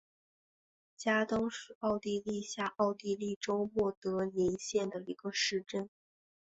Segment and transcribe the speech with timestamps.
[0.97, 5.87] 加登是奥地利下奥地利州默德林县的一个市镇。